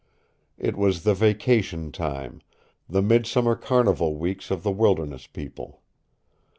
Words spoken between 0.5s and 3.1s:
It was the vacation time the